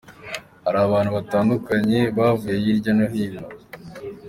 [0.65, 3.43] Hari abantu batandukanye bavuye hirya no hino.